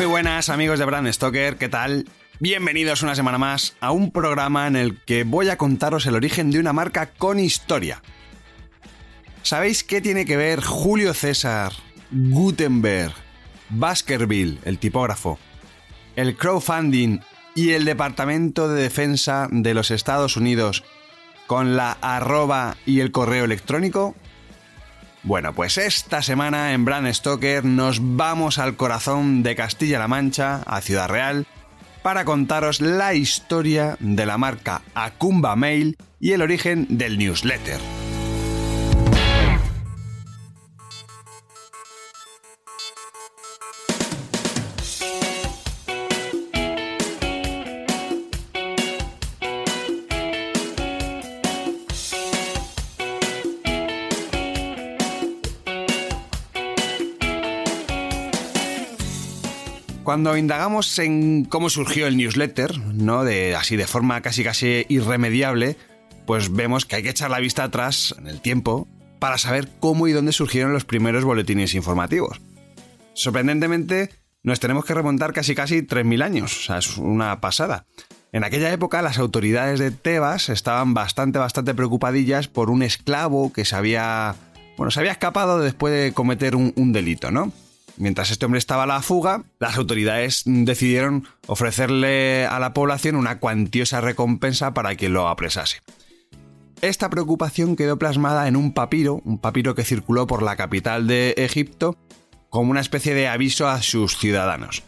[0.00, 2.06] Muy buenas amigos de Brand Stoker, ¿qué tal?
[2.38, 6.50] Bienvenidos una semana más a un programa en el que voy a contaros el origen
[6.50, 8.00] de una marca con historia.
[9.42, 11.74] ¿Sabéis qué tiene que ver Julio César,
[12.10, 13.12] Gutenberg,
[13.68, 15.38] Baskerville, el tipógrafo,
[16.16, 17.18] el crowdfunding
[17.54, 20.82] y el Departamento de Defensa de los Estados Unidos
[21.46, 24.16] con la arroba y el correo electrónico?
[25.22, 30.80] Bueno, pues esta semana en Brand Stoker nos vamos al corazón de Castilla-La Mancha, a
[30.80, 31.46] Ciudad Real,
[32.02, 37.99] para contaros la historia de la marca Acumba Mail y el origen del newsletter.
[60.10, 63.22] Cuando indagamos en cómo surgió el newsletter, ¿no?
[63.22, 65.76] De, así de forma casi casi irremediable,
[66.26, 68.88] pues vemos que hay que echar la vista atrás en el tiempo
[69.20, 72.40] para saber cómo y dónde surgieron los primeros boletines informativos.
[73.14, 74.10] Sorprendentemente,
[74.42, 77.86] nos tenemos que remontar casi casi 3.000 años, o sea, es una pasada.
[78.32, 83.64] En aquella época las autoridades de Tebas estaban bastante, bastante preocupadillas por un esclavo que
[83.64, 84.34] se había,
[84.76, 87.52] bueno, se había escapado después de cometer un, un delito, ¿no?
[88.00, 93.40] Mientras este hombre estaba a la fuga, las autoridades decidieron ofrecerle a la población una
[93.40, 95.82] cuantiosa recompensa para quien lo apresase.
[96.80, 101.34] Esta preocupación quedó plasmada en un papiro, un papiro que circuló por la capital de
[101.36, 101.98] Egipto
[102.48, 104.82] como una especie de aviso a sus ciudadanos.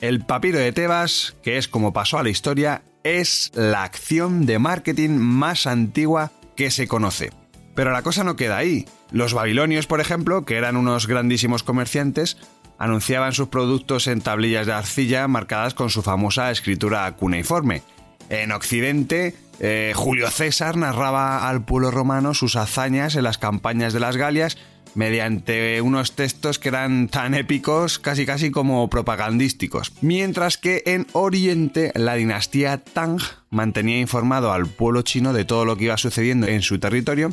[0.00, 4.58] El papiro de Tebas, que es como pasó a la historia, es la acción de
[4.58, 7.30] marketing más antigua que se conoce.
[7.74, 8.86] Pero la cosa no queda ahí.
[9.12, 12.38] Los babilonios, por ejemplo, que eran unos grandísimos comerciantes,
[12.78, 17.82] anunciaban sus productos en tablillas de arcilla marcadas con su famosa escritura cuneiforme.
[18.30, 24.00] En Occidente, eh, Julio César narraba al pueblo romano sus hazañas en las campañas de
[24.00, 24.56] las Galias
[24.94, 29.92] mediante unos textos que eran tan épicos casi casi como propagandísticos.
[30.00, 35.76] Mientras que en Oriente la dinastía Tang mantenía informado al pueblo chino de todo lo
[35.76, 37.32] que iba sucediendo en su territorio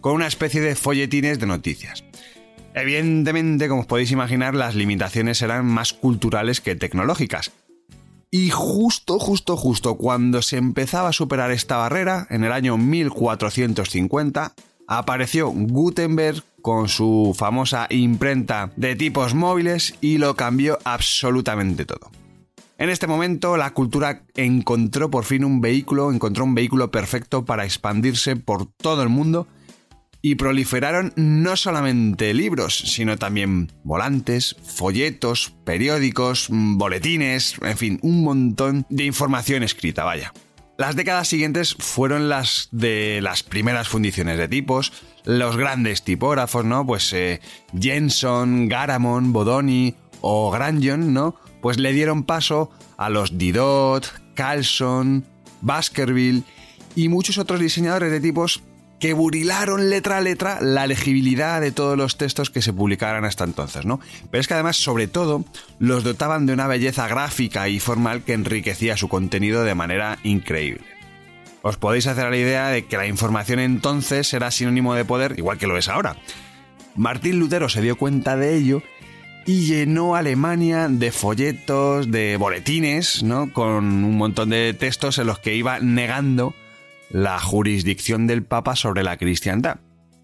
[0.00, 2.04] con una especie de folletines de noticias.
[2.74, 7.50] Evidentemente, como os podéis imaginar, las limitaciones eran más culturales que tecnológicas.
[8.30, 14.52] Y justo, justo, justo cuando se empezaba a superar esta barrera, en el año 1450,
[14.86, 22.10] apareció Gutenberg con su famosa imprenta de tipos móviles y lo cambió absolutamente todo.
[22.76, 27.64] En este momento la cultura encontró por fin un vehículo, encontró un vehículo perfecto para
[27.64, 29.48] expandirse por todo el mundo
[30.20, 38.86] y proliferaron no solamente libros, sino también volantes, folletos, periódicos, boletines, en fin, un montón
[38.90, 40.32] de información escrita, vaya.
[40.76, 44.92] Las décadas siguientes fueron las de las primeras fundiciones de tipos,
[45.24, 46.86] los grandes tipógrafos, ¿no?
[46.86, 47.40] Pues eh,
[47.78, 51.34] Jenson, Garamond, Bodoni o Granjon, ¿no?
[51.60, 55.26] Pues le dieron paso a los Didot, Carlson,
[55.62, 56.44] Baskerville
[56.94, 58.62] y muchos otros diseñadores de tipos
[59.00, 63.44] que burilaron letra a letra la legibilidad de todos los textos que se publicaran hasta
[63.44, 64.00] entonces, ¿no?
[64.30, 65.44] Pero es que además, sobre todo,
[65.78, 70.84] los dotaban de una belleza gráfica y formal que enriquecía su contenido de manera increíble.
[71.62, 75.58] Os podéis hacer la idea de que la información entonces era sinónimo de poder, igual
[75.58, 76.16] que lo es ahora.
[76.96, 78.82] Martín Lutero se dio cuenta de ello
[79.46, 83.52] y llenó Alemania de folletos, de boletines, ¿no?
[83.52, 86.54] Con un montón de textos en los que iba negando
[87.10, 89.78] la jurisdicción del Papa sobre la cristiandad.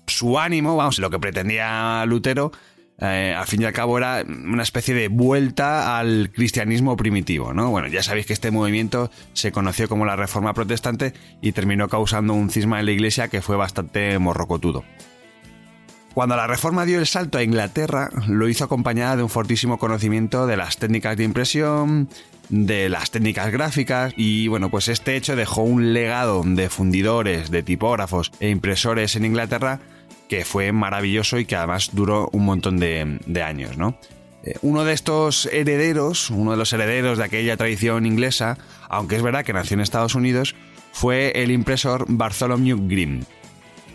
[0.06, 2.52] Su ánimo, vamos, lo que pretendía Lutero,
[3.00, 7.70] eh, al fin y al cabo era una especie de vuelta al cristianismo primitivo, ¿no?
[7.70, 12.34] Bueno, ya sabéis que este movimiento se conoció como la Reforma Protestante y terminó causando
[12.34, 14.84] un cisma en la Iglesia que fue bastante morrocotudo.
[16.14, 20.46] Cuando la reforma dio el salto a Inglaterra, lo hizo acompañada de un fortísimo conocimiento
[20.46, 22.08] de las técnicas de impresión,
[22.48, 27.62] de las técnicas gráficas y bueno, pues este hecho dejó un legado de fundidores, de
[27.62, 29.80] tipógrafos e impresores en Inglaterra
[30.28, 33.98] que fue maravilloso y que además duró un montón de, años, ¿no?
[34.42, 38.58] Eh, uno de estos herederos, uno de los herederos de aquella tradición inglesa,
[38.88, 40.54] aunque es verdad que nació en Estados Unidos,
[40.92, 43.24] fue el impresor Bartholomew Grimm.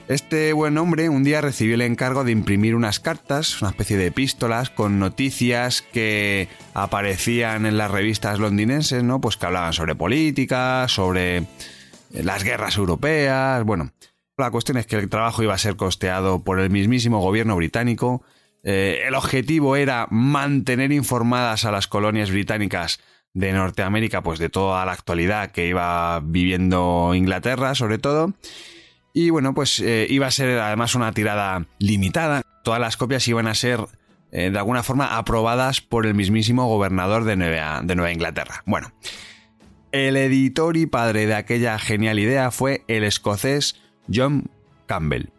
[0.10, 4.08] Este buen hombre un día recibió el encargo de imprimir unas cartas, una especie de
[4.08, 9.22] epístolas con noticias que aparecían en las revistas londinenses, ¿no?
[9.22, 11.46] Pues que hablaban sobre política, sobre
[12.12, 13.92] las guerras europeas, bueno.
[14.36, 18.24] La cuestión es que el trabajo iba a ser costeado por el mismísimo gobierno británico.
[18.64, 23.00] Eh, el objetivo era mantener informadas a las colonias británicas
[23.36, 28.34] de Norteamérica, pues de toda la actualidad que iba viviendo Inglaterra, sobre todo.
[29.14, 32.44] Y bueno, pues eh, iba a ser además una tirada limitada.
[32.64, 33.80] Todas las copias iban a ser
[34.32, 38.64] eh, de alguna forma aprobadas por el mismísimo gobernador de Nueva, de Nueva Inglaterra.
[38.66, 38.92] Bueno,
[39.92, 43.76] el editor y padre de aquella genial idea fue el escocés
[44.14, 44.50] John
[44.86, 45.30] Campbell.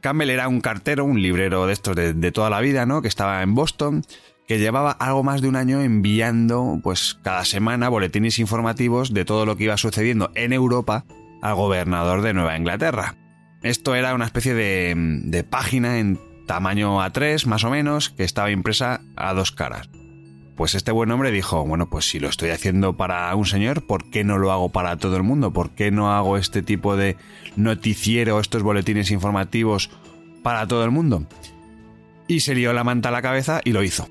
[0.00, 3.02] Campbell era un cartero, un librero de estos de, de, toda la vida, ¿no?
[3.02, 4.02] Que estaba en Boston,
[4.48, 9.46] que llevaba algo más de un año enviando, pues cada semana, boletines informativos de todo
[9.46, 11.04] lo que iba sucediendo en Europa
[11.42, 13.16] al gobernador de Nueva Inglaterra.
[13.62, 19.00] Esto era una especie de, página en tamaño A3 más o menos que estaba impresa
[19.16, 19.90] a dos caras.
[20.56, 24.10] Pues este buen hombre dijo, bueno, pues si lo estoy haciendo para un señor, ¿por
[24.10, 25.52] qué no lo hago para todo el mundo?
[25.52, 27.16] ¿Por qué no hago este tipo de
[27.56, 29.90] noticiero, estos boletines informativos
[30.42, 31.26] para todo el mundo?
[32.28, 34.08] Y se lió la manta a la cabeza y lo hizo.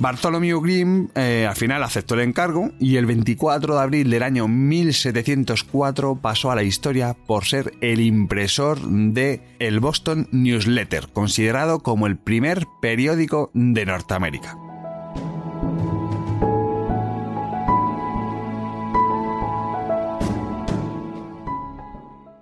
[0.00, 4.48] Bartholomew Grimm eh, al final aceptó el encargo y el 24 de abril del año
[4.48, 12.06] 1704 pasó a la historia por ser el impresor de el Boston Newsletter, considerado como
[12.06, 14.56] el primer periódico de Norteamérica.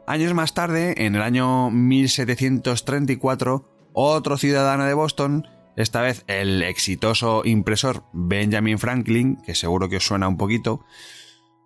[0.06, 5.44] Años más tarde, en el año 1734, otro ciudadano de Boston
[5.78, 10.84] esta vez el exitoso impresor Benjamin Franklin, que seguro que os suena un poquito,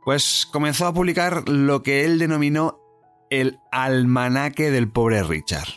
[0.05, 2.79] pues comenzó a publicar lo que él denominó
[3.31, 5.69] el almanaque del pobre Richard.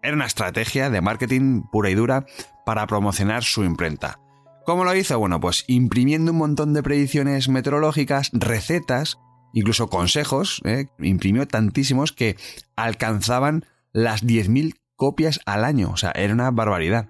[0.00, 2.24] Era una estrategia de marketing pura y dura
[2.64, 4.20] para promocionar su imprenta.
[4.64, 5.18] ¿Cómo lo hizo?
[5.18, 9.18] Bueno, pues imprimiendo un montón de predicciones meteorológicas, recetas,
[9.52, 10.86] incluso consejos, ¿eh?
[11.00, 12.36] imprimió tantísimos que
[12.76, 17.08] alcanzaban las 10.000 copias al año, o sea, era una barbaridad.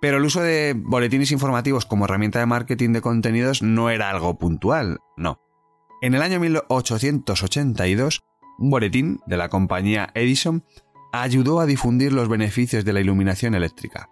[0.00, 4.38] Pero el uso de boletines informativos como herramienta de marketing de contenidos no era algo
[4.38, 5.40] puntual, no.
[6.00, 8.22] En el año 1882,
[8.58, 10.64] un boletín de la compañía Edison
[11.12, 14.08] ayudó a difundir los beneficios de la iluminación eléctrica.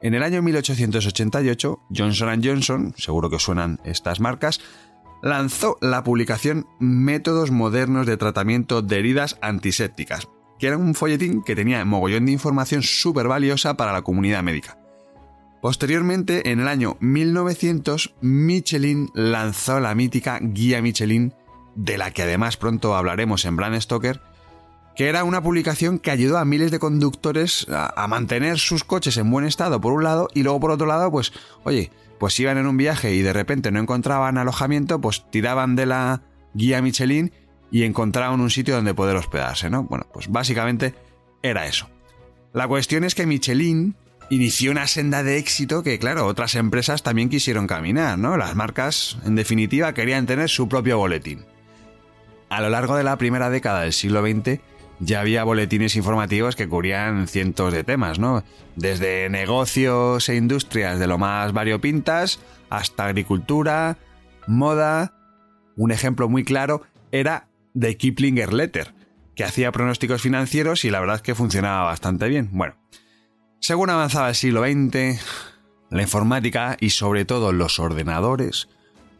[0.00, 4.60] En el año 1888, Johnson Johnson, seguro que suenan estas marcas,
[5.22, 11.56] lanzó la publicación Métodos modernos de tratamiento de heridas antisépticas, que era un folletín que
[11.56, 14.78] tenía mogollón de información súper valiosa para la comunidad médica.
[15.60, 21.34] Posteriormente, en el año 1900, Michelin lanzó la mítica guía Michelin,
[21.74, 24.20] de la que además pronto hablaremos en Brand Stoker,
[24.96, 29.30] que era una publicación que ayudó a miles de conductores a, mantener sus coches en
[29.30, 31.32] buen estado por un lado y luego por otro lado, pues,
[31.64, 35.86] oye, pues iban en un viaje y de repente no encontraban alojamiento, pues tiraban de
[35.86, 36.22] la
[36.54, 37.30] guía Michelin
[37.70, 39.82] y encontraban un sitio donde poder hospedarse, ¿no?
[39.84, 40.94] Bueno, pues básicamente
[41.42, 41.88] era eso.
[42.54, 43.96] La cuestión es que Michelin
[44.30, 48.36] inició una senda de éxito que, claro, otras empresas también quisieron caminar, ¿no?
[48.36, 51.44] Las marcas, en definitiva, querían tener su propio boletín.
[52.48, 54.60] A lo largo de la primera década del siglo XX,
[54.98, 58.44] ya había boletines informativos que cubrían cientos de temas, ¿no?
[58.76, 62.40] Desde negocios e industrias de lo más variopintas
[62.70, 63.98] hasta agricultura,
[64.46, 65.12] moda.
[65.76, 68.94] Un ejemplo muy claro era The Kiplinger Letter,
[69.34, 72.48] que hacía pronósticos financieros y la verdad es que funcionaba bastante bien.
[72.52, 72.74] Bueno,
[73.66, 75.20] según avanzaba el siglo XX,
[75.90, 78.68] la informática y sobre todo los ordenadores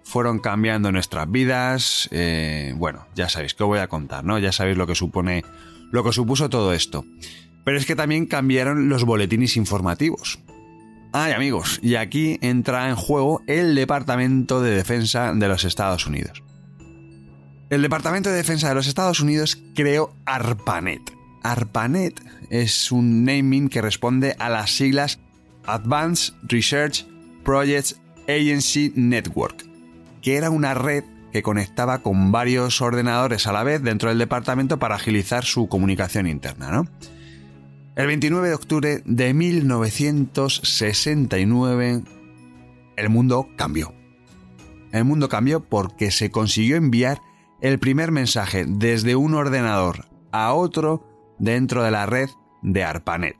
[0.04, 2.08] fueron cambiando nuestras vidas.
[2.12, 4.38] Eh, bueno, ya sabéis que os voy a contar, ¿no?
[4.38, 5.44] Ya sabéis lo que supone,
[5.90, 7.04] lo que supuso todo esto.
[7.64, 10.38] Pero es que también cambiaron los boletines informativos.
[11.12, 16.44] Ay, amigos, y aquí entra en juego el Departamento de Defensa de los Estados Unidos.
[17.68, 21.15] El Departamento de Defensa de los Estados Unidos creó ARPANET,
[21.46, 25.20] ARPANET es un naming que responde a las siglas
[25.64, 27.06] Advanced Research
[27.44, 29.64] Projects Agency Network,
[30.22, 34.80] que era una red que conectaba con varios ordenadores a la vez dentro del departamento
[34.80, 36.82] para agilizar su comunicación interna.
[37.94, 42.02] El 29 de octubre de 1969
[42.96, 43.94] el mundo cambió.
[44.90, 47.20] El mundo cambió porque se consiguió enviar
[47.60, 52.30] el primer mensaje desde un ordenador a otro dentro de la red
[52.62, 53.36] de ARPANET.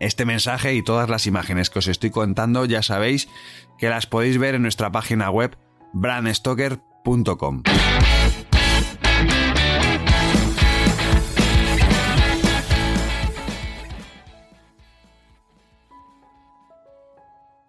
[0.00, 3.28] Este mensaje y todas las imágenes que os estoy contando ya sabéis
[3.78, 5.56] que las podéis ver en nuestra página web
[5.92, 7.62] brandstoker.com.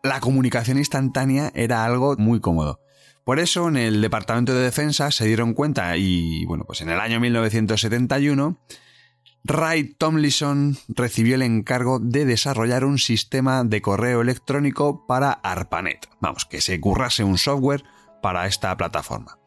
[0.04, 2.80] La comunicación instantánea era algo muy cómodo.
[3.24, 7.00] Por eso en el Departamento de Defensa se dieron cuenta y bueno, pues en el
[7.00, 8.58] año 1971
[9.44, 16.08] Ray Tomlinson recibió el encargo de desarrollar un sistema de correo electrónico para ARPANET.
[16.20, 17.84] Vamos, que se currase un software
[18.22, 19.40] para esta plataforma.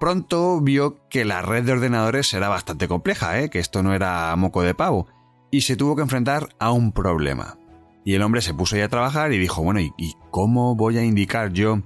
[0.00, 3.48] Pronto vio que la red de ordenadores era bastante compleja, ¿eh?
[3.48, 5.06] que esto no era moco de pavo,
[5.52, 7.58] y se tuvo que enfrentar a un problema.
[8.04, 9.92] Y el hombre se puso ya a trabajar y dijo, bueno, ¿y,
[10.32, 11.82] cómo voy a indicar yo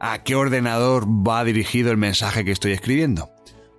[0.00, 3.30] a qué ordenador va dirigido el mensaje que estoy escribiendo?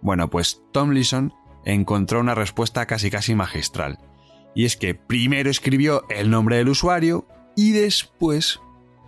[0.02, 1.34] Bueno, pues Tomlinson
[1.66, 4.00] encontró una respuesta casi casi magistral.
[4.56, 8.60] Y es que primero escribió el nombre del usuario y después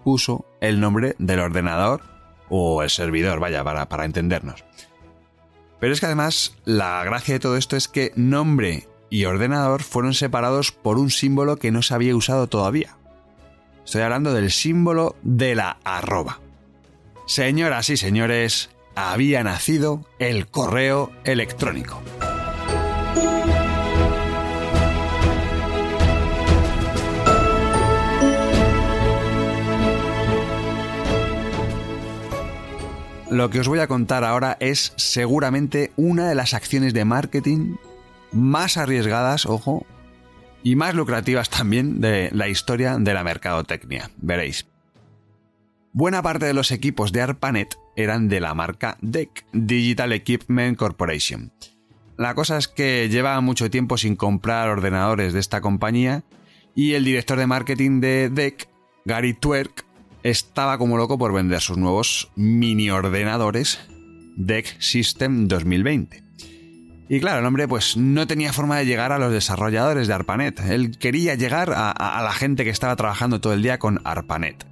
[0.04, 2.02] puso el nombre del ordenador
[2.50, 4.64] o el servidor, vaya, para, para entendernos.
[5.80, 10.14] Pero es que además la gracia de todo esto es que nombre y ordenador fueron
[10.14, 12.98] separados por un símbolo que no se había usado todavía.
[13.84, 16.40] Estoy hablando del símbolo de la arroba.
[17.32, 22.04] Señoras y señores, había nacido el correo electrónico.
[33.30, 37.78] Lo que os voy a contar ahora es seguramente una de las acciones de marketing
[38.34, 39.86] más arriesgadas, ojo,
[40.64, 44.12] y más lucrativas también de la historia de la mercadotecnia.
[44.18, 44.71] Veréis.
[45.94, 51.52] Buena parte de los equipos de ARPANET eran de la marca DEC, Digital Equipment Corporation.
[52.18, 56.24] La cosa es que lleva mucho tiempo sin comprar ordenadores de esta compañía
[56.76, 58.70] y el director de marketing de DEC,
[59.04, 59.86] Gary Twerk,
[60.24, 63.80] estaba como loco por vender sus nuevos mini ordenadores
[64.38, 66.24] DEC System 2020.
[67.10, 70.62] Y claro, el hombre pues no tenía forma de llegar a los desarrolladores de ARPANET.
[70.62, 74.71] Él quería llegar a, la gente que estaba trabajando todo el día con ARPANET.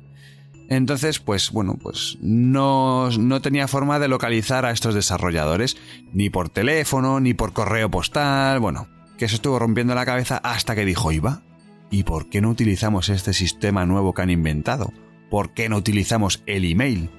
[0.69, 5.77] Entonces, pues bueno, pues no, no, tenía forma de localizar a estos desarrolladores,
[6.13, 10.75] ni por teléfono, ni por correo postal, bueno, que se estuvo rompiendo la cabeza hasta
[10.75, 11.41] que dijo, Iba,
[11.89, 14.93] ¿y por qué no utilizamos este sistema nuevo que han inventado?
[15.29, 17.09] ¿por qué no utilizamos el email?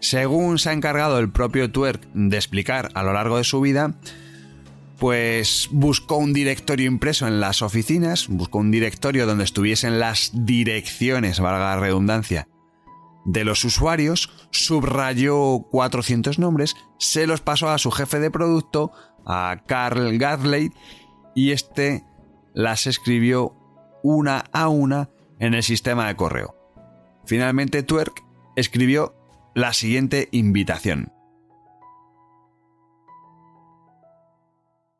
[0.00, 3.94] Según se ha encargado el propio Twerk de explicar a lo largo de su vida,
[4.98, 11.40] pues buscó un directorio impreso en las oficinas, buscó un directorio donde estuviesen las direcciones,
[11.40, 12.48] valga la redundancia,
[13.24, 18.92] de los usuarios, subrayó 400 nombres, se los pasó a su jefe de producto,
[19.26, 20.70] a Carl Gadley,
[21.34, 22.04] y este
[22.54, 23.56] las escribió
[24.02, 26.56] una a una en el sistema de correo.
[27.26, 28.24] Finalmente Twerk
[28.56, 29.14] escribió
[29.54, 31.12] la siguiente invitación.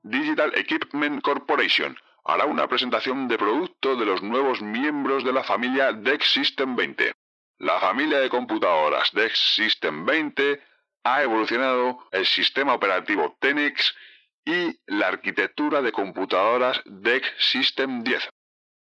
[0.03, 5.93] Digital Equipment Corporation hará una presentación de producto de los nuevos miembros de la familia
[5.93, 7.12] DEX System 20.
[7.61, 10.62] La familia de computadoras DEX System 20
[11.05, 13.95] ha evolucionado el sistema operativo Tenex
[14.47, 18.31] y la arquitectura de computadoras DEX System 10.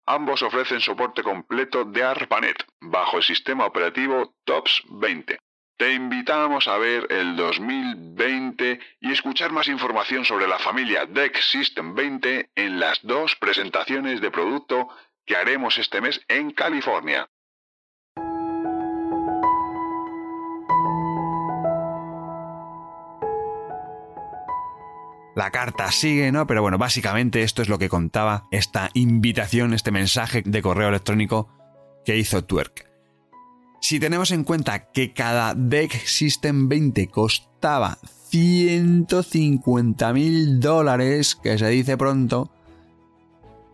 [0.06, 5.38] Ambos ofrecen soporte completo de ARPANET bajo el sistema operativo TOPS 20.
[5.78, 11.94] Te invitamos a ver el 2020 y escuchar más información sobre la familia DEC System
[11.94, 14.88] 20 en las dos presentaciones de producto
[15.24, 17.28] que haremos este mes en California.
[25.36, 26.46] La carta sigue, ¿no?
[26.46, 31.48] Pero bueno, básicamente esto es lo que contaba esta invitación, este mensaje de correo electrónico
[32.06, 32.90] que hizo Twerk.
[33.82, 37.98] Si tenemos en cuenta que cada Deck System 20 costaba
[38.30, 42.50] 150 mil dólares, que se dice pronto,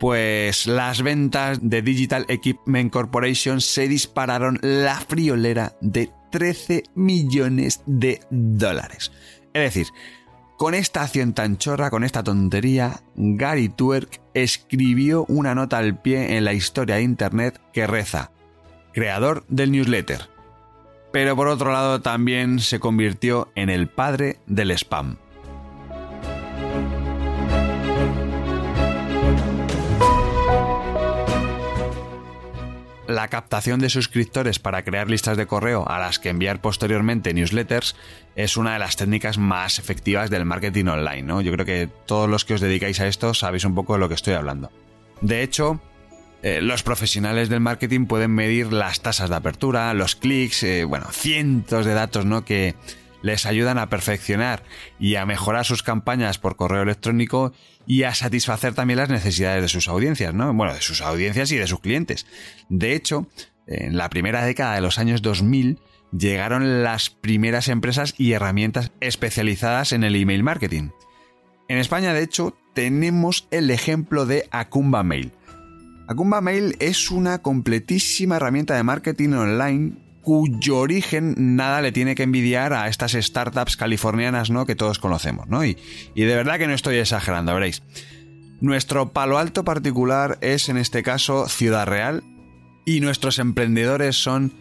[0.01, 8.21] pues las ventas de Digital Equipment Corporation se dispararon la friolera de 13 millones de
[8.31, 9.13] dólares.
[9.55, 9.87] Es decir,
[10.63, 16.37] con esta acción tan chorra, con esta tontería, Gary Twerk escribió una nota al pie
[16.37, 18.31] en la historia de Internet que reza,
[18.93, 20.29] creador del newsletter.
[21.13, 25.17] Pero por otro lado también se convirtió en el padre del spam.
[33.15, 37.95] La captación de suscriptores para crear listas de correo a las que enviar posteriormente newsletters
[38.35, 41.41] es una de las técnicas más efectivas del marketing online, ¿no?
[41.41, 44.09] Yo creo que todos los que os dedicáis a esto sabéis un poco de lo
[44.09, 44.71] que estoy hablando.
[45.21, 45.81] De hecho,
[46.43, 51.07] eh, los profesionales del marketing pueden medir las tasas de apertura, los clics, eh, bueno,
[51.13, 52.45] cientos de datos, ¿no?
[52.45, 52.75] Que
[53.23, 54.65] les ayudan a perfeccionar
[54.99, 57.53] y a mejorar sus campañas por correo electrónico
[57.87, 60.53] y a satisfacer también las necesidades de sus audiencias, ¿no?
[60.55, 62.27] Bueno, de sus audiencias y de sus clientes.
[62.69, 63.29] De hecho,
[63.67, 65.79] en la primera década de los años 2000
[66.17, 70.91] llegaron las primeras empresas y herramientas especializadas en el email marketing.
[71.69, 75.33] En España, de hecho, tenemos el ejemplo de Acumba Mail
[76.13, 82.23] Acumba Mail es una completísima herramienta de marketing online cuyo origen nada le tiene que
[82.23, 84.67] envidiar a estas startups californianas ¿no?
[84.67, 85.49] que todos conocemos.
[85.49, 85.65] ¿no?
[85.65, 85.77] Y,
[86.15, 87.83] de verdad que no estoy exagerando, veréis.
[88.61, 92.23] Nuestro palo alto particular es en este caso Ciudad Real
[92.87, 94.53] y nuestros emprendedores son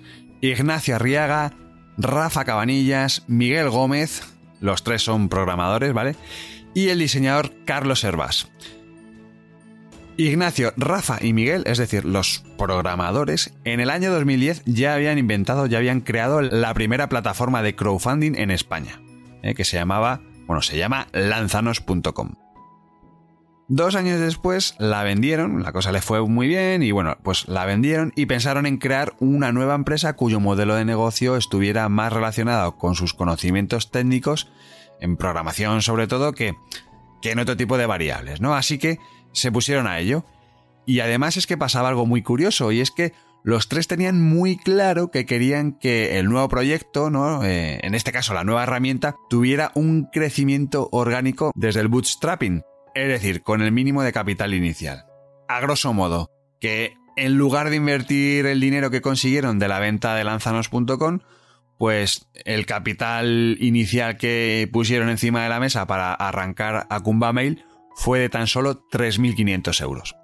[0.42, 1.54] Ignacio Arriaga,
[1.98, 4.24] Rafa Cabanillas, Miguel Gómez,
[4.60, 6.16] los tres son programadores, ¿vale?
[6.74, 8.48] Y el diseñador Carlos Hervás.
[10.18, 15.66] Ignacio, Rafa y Miguel, es decir, los programadores, en el año 2010 ya habían inventado,
[15.66, 19.02] ya habían creado la primera plataforma de crowdfunding en España,
[19.42, 22.34] eh, que se llamaba, bueno, se llama lanzanos.com.
[23.74, 27.64] Dos años después la vendieron, la cosa le fue muy bien y bueno, pues la
[27.64, 32.78] vendieron y pensaron en crear una nueva empresa cuyo modelo de negocio estuviera más relacionado
[32.78, 34.52] con sus conocimientos técnicos,
[35.00, 36.54] en programación sobre todo, que,
[37.22, 38.56] que en otro tipo de variables, ¿no?
[38.56, 39.00] Así que
[39.34, 40.26] se pusieron a ello.
[40.86, 44.58] Y además es que pasaba algo muy curioso, y es que los tres tenían muy
[44.58, 47.44] claro que querían que el nuevo proyecto, ¿no?
[47.44, 52.62] Eh, en este caso la nueva herramienta, tuviera un crecimiento orgánico desde el bootstrapping,
[52.94, 55.06] es decir, con el mínimo de capital inicial.
[55.48, 60.16] A grosso modo, que en lugar de invertir el dinero que consiguieron de la venta
[60.16, 61.20] de lanzanos.com,
[61.78, 67.66] pues el capital inicial que pusieron encima de la mesa para arrancar a Kumba Mail
[67.96, 70.16] fue de tan solo 3.500 euros.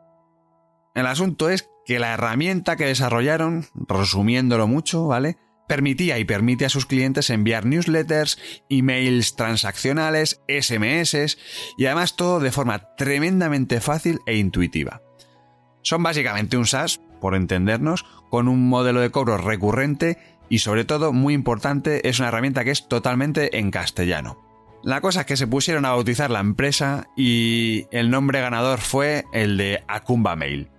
[0.95, 5.37] El asunto es que la herramienta que desarrollaron, resumiéndolo mucho, ¿vale?
[5.67, 11.37] Permitía y permite a sus clientes enviar newsletters, emails transaccionales, SMS
[11.77, 15.01] y además todo de forma tremendamente fácil e intuitiva.
[15.81, 20.17] Son básicamente un SaaS, por entendernos, con un modelo de cobro recurrente
[20.49, 24.46] y sobre todo, muy importante, es una herramienta que es totalmente en castellano.
[24.83, 29.25] La cosa es que se pusieron a bautizar la empresa y el nombre ganador fue
[29.33, 30.69] el de Akumba Mail.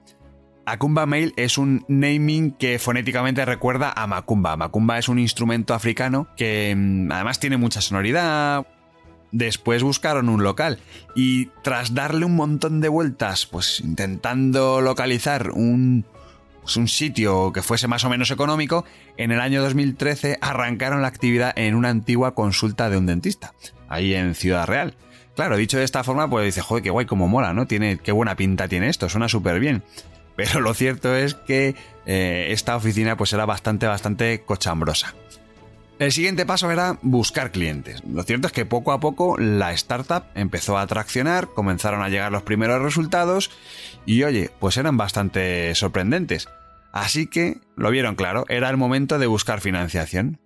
[0.65, 4.57] Akumba Mail es un naming que fonéticamente recuerda a Macumba.
[4.57, 8.67] Macumba es un instrumento africano que mm, además tiene mucha sonoridad.
[9.33, 10.79] Después buscaron un local
[11.15, 16.07] y tras darle un montón de vueltas, pues intentando localizar un,
[16.69, 18.85] pues un sitio que fuese más o menos económico,
[19.17, 23.55] en el año 2013 arrancaron la actividad en una antigua consulta de un dentista
[23.89, 24.95] ahí en Ciudad Real.
[25.35, 27.67] Claro, dicho de esta forma, pues dice, joder, qué guay, cómo mola, ¿no?
[27.67, 29.83] Tiene, qué buena pinta tiene esto, suena súper bien.
[30.37, 35.15] Pero lo cierto es que eh, esta oficina pues era bastante, bastante cochambrosa.
[35.99, 38.03] El siguiente paso era buscar clientes.
[38.05, 42.31] Lo cierto es que poco a poco la startup empezó a traccionar, comenzaron a llegar
[42.31, 43.51] los primeros resultados
[44.05, 46.49] y oye, pues eran bastante sorprendentes.
[46.93, 50.39] Así que lo vieron claro, era el momento de buscar financiación.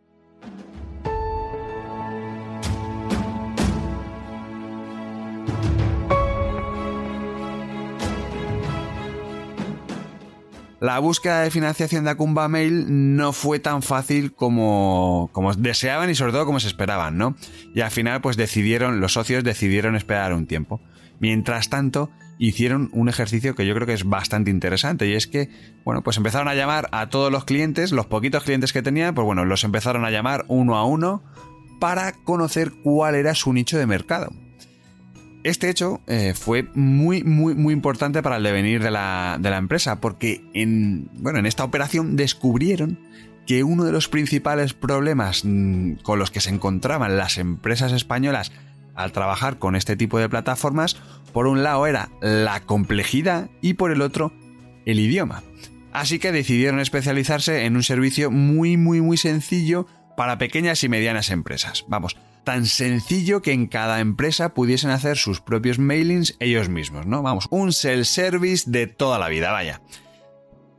[10.83, 16.17] la búsqueda de financiación de Acumba Mail no fue tan fácil como, como deseaban y
[16.17, 17.37] sobre todo como se esperaban, ¿no?
[17.73, 20.81] Y al final pues decidieron, los socios decidieron esperar un tiempo.
[21.21, 22.11] Mientras tanto,
[22.49, 25.49] hicieron un ejercicio que yo creo que es bastante interesante y es que,
[25.85, 29.25] bueno, pues empezaron a llamar a todos los clientes, los poquitos clientes que tenían, pues
[29.25, 31.23] bueno, los empezaron a llamar uno a uno
[31.79, 34.33] para conocer cuál era su nicho de mercado.
[35.45, 39.59] Este hecho eh, fue muy, muy, muy importante para el devenir de la, de la
[39.59, 42.99] empresa, porque en, bueno, en esta operación descubrieron
[43.47, 48.51] que uno de los principales problemas mm, con los que se encontraban las empresas españolas
[48.95, 50.97] al trabajar con este tipo de plataformas,
[51.33, 54.33] por un lado era la complejidad y por el otro
[54.85, 55.43] el idioma.
[55.93, 61.31] Así que decidieron especializarse en un servicio muy, muy, muy sencillo para pequeñas y medianas
[61.31, 61.85] empresas.
[61.89, 67.23] Vamos, tan sencillo que en cada empresa pudiesen hacer sus propios mailings ellos mismos, ¿no?
[67.23, 69.83] Vamos, un self-service de toda la vida, vaya.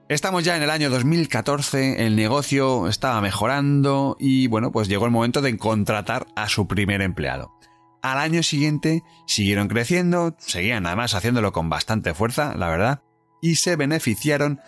[0.10, 5.12] Estamos ya en el año 2014, el negocio estaba mejorando y bueno, pues llegó el
[5.12, 7.54] momento de contratar a su primer empleado.
[8.04, 13.02] Al año siguiente siguieron creciendo, seguían además haciéndolo con bastante fuerza, la verdad,
[13.42, 14.60] y se beneficiaron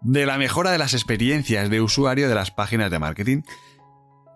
[0.00, 3.42] de la mejora de las experiencias de usuario de las páginas de marketing.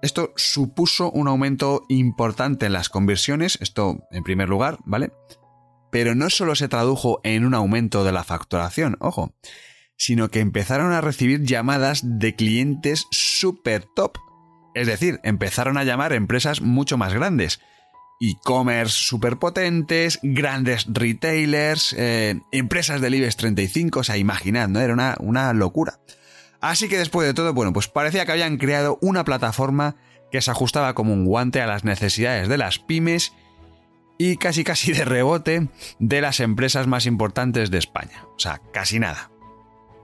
[0.01, 5.11] Esto supuso un aumento importante en las conversiones, esto en primer lugar, ¿vale?
[5.91, 9.35] Pero no solo se tradujo en un aumento de la facturación, ojo,
[9.97, 14.19] sino que empezaron a recibir llamadas de clientes super top.
[14.77, 17.61] Es decir, empezaron a llamar empresas mucho más grandes.
[18.21, 24.81] E-commerce super potentes, grandes retailers, eh, empresas del IBEX 35, o sea, imaginad, ¿no?
[24.81, 26.01] Era una, una locura.
[26.61, 29.97] Así que después de todo, bueno, pues parecía que habían creado una plataforma
[30.33, 33.33] que se ajustaba como un guante a las necesidades de las pymes
[34.19, 38.25] y casi casi de rebote de las empresas más importantes de España.
[38.37, 39.31] O sea, casi nada.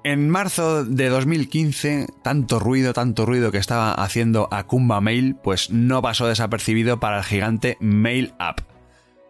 [0.05, 6.03] En marzo de 2015, tanto ruido, tanto ruido que estaba haciendo Akumba Mail, pues no
[6.03, 8.63] pasó desapercibido para el gigante MailUp.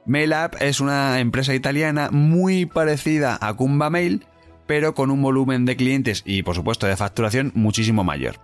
[0.06, 4.24] MailUp es una empresa italiana muy parecida a Akumba Mail,
[4.66, 8.36] pero con un volumen de clientes y por supuesto de facturación muchísimo mayor.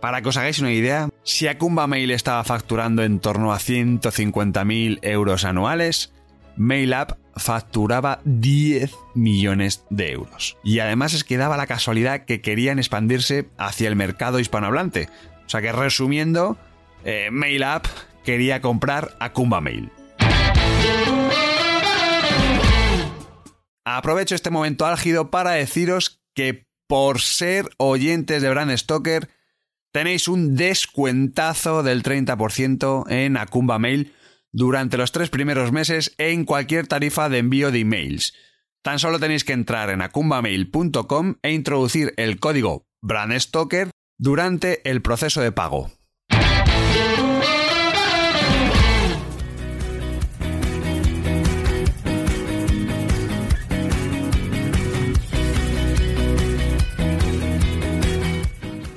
[0.00, 4.98] Para que os hagáis una idea, si Akumba Mail estaba facturando en torno a 150.000
[5.02, 6.12] euros anuales,
[6.58, 10.58] MailUp facturaba 10 millones de euros.
[10.64, 15.08] Y además es que daba la casualidad que querían expandirse hacia el mercado hispanohablante.
[15.46, 16.58] O sea que resumiendo,
[17.04, 17.86] eh, MailUp
[18.24, 19.90] quería comprar Akumba Mail.
[23.84, 29.30] Aprovecho este momento álgido para deciros que por ser oyentes de Brand Stoker
[29.92, 34.12] tenéis un descuentazo del 30% en Akumba Mail
[34.52, 38.34] durante los tres primeros meses en cualquier tarifa de envío de emails.
[38.82, 45.40] Tan solo tenéis que entrar en akumbamail.com e introducir el código BrandStoker durante el proceso
[45.40, 45.90] de pago.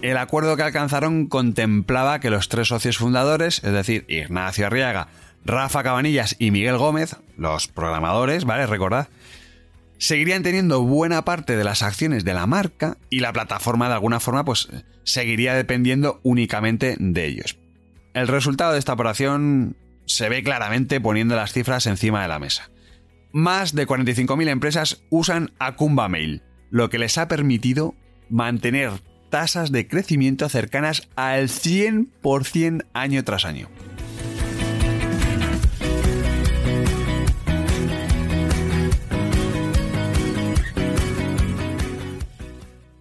[0.02, 5.08] El acuerdo que alcanzaron contemplaba que los tres socios fundadores, es decir, Ignacio Arriaga,
[5.46, 8.68] Rafa Cabanillas y Miguel Gómez, los programadores, ¿vale?
[8.68, 9.08] Recordad,
[9.98, 14.20] seguirían teniendo buena parte de las acciones de la marca y la plataforma de alguna
[14.20, 14.70] forma pues
[15.04, 17.58] seguiría dependiendo únicamente de ellos.
[18.14, 19.76] El resultado de esta operación
[20.06, 22.70] se ve claramente poniendo las cifras encima de la mesa.
[23.32, 27.96] Más de 45.000 empresas usan Akumba Mail, lo que les ha permitido
[28.30, 28.92] mantener
[29.30, 33.70] tasas de crecimiento cercanas al 100% año tras año.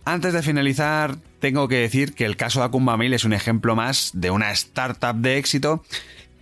[0.04, 4.12] Antes de finalizar, tengo que decir que el caso de Akumba es un ejemplo más
[4.14, 5.84] de una startup de éxito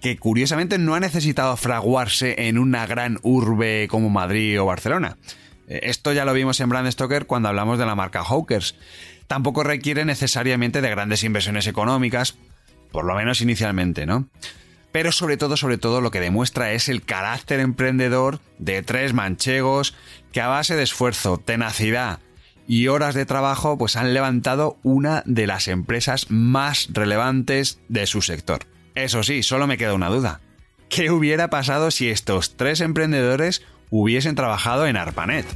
[0.00, 5.16] que curiosamente no ha necesitado fraguarse en una gran urbe como Madrid o Barcelona.
[5.66, 8.76] Eh, esto ya lo vimos en Brand Stoker cuando hablamos de la marca Hawkers.
[9.26, 12.38] Tampoco requiere necesariamente de grandes inversiones económicas,
[12.92, 14.28] por lo menos inicialmente, ¿no?
[14.92, 19.94] Pero sobre todo, sobre todo, lo que demuestra es el carácter emprendedor de tres manchegos
[20.32, 22.20] que a base de esfuerzo, tenacidad
[22.68, 28.20] y horas de trabajo pues han levantado una de las empresas más relevantes de su
[28.20, 28.66] sector.
[28.94, 30.40] Eso sí, solo me queda una duda.
[30.90, 35.46] ¿Qué hubiera pasado si estos tres emprendedores hubiesen trabajado en ARPANET?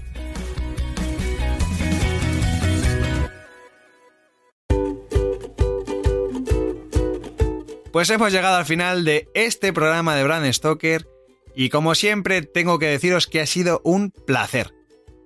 [7.92, 11.07] Pues hemos llegado al final de este programa de Brand Stoker
[11.55, 14.72] y como siempre tengo que deciros que ha sido un placer.